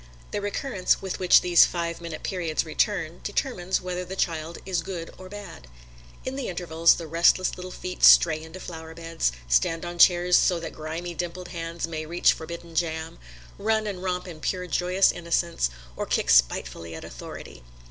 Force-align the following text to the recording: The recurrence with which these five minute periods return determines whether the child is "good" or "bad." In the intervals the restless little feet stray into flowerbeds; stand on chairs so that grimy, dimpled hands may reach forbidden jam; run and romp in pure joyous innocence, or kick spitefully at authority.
The 0.31 0.41
recurrence 0.41 0.99
with 0.99 1.19
which 1.19 1.41
these 1.41 1.63
five 1.67 2.01
minute 2.01 2.23
periods 2.23 2.65
return 2.65 3.21
determines 3.23 3.81
whether 3.81 4.03
the 4.03 4.15
child 4.15 4.57
is 4.65 4.81
"good" 4.81 5.11
or 5.19 5.29
"bad." 5.29 5.67
In 6.25 6.35
the 6.35 6.47
intervals 6.47 6.95
the 6.95 7.05
restless 7.05 7.55
little 7.55 7.69
feet 7.69 8.03
stray 8.03 8.41
into 8.41 8.59
flowerbeds; 8.59 9.31
stand 9.47 9.85
on 9.85 9.99
chairs 9.99 10.35
so 10.35 10.59
that 10.59 10.73
grimy, 10.73 11.13
dimpled 11.13 11.49
hands 11.49 11.85
may 11.87 12.07
reach 12.07 12.33
forbidden 12.33 12.73
jam; 12.73 13.19
run 13.59 13.85
and 13.85 14.01
romp 14.01 14.27
in 14.27 14.39
pure 14.39 14.65
joyous 14.65 15.11
innocence, 15.11 15.69
or 15.95 16.07
kick 16.07 16.31
spitefully 16.31 16.95
at 16.95 17.03
authority. 17.05 17.61